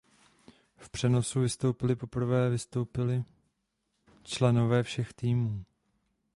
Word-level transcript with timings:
V 0.77 0.89
přenosu 0.89 1.41
vystoupily 1.41 1.95
poprvé 1.95 2.49
vystoupily 2.49 3.23
členové 4.23 4.83
všech 4.83 5.13
týmů. 5.13 5.63